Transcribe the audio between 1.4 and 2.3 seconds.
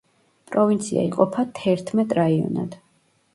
თერთმეტ